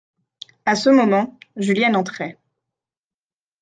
[0.65, 2.39] A ce moment, Julienne entrait.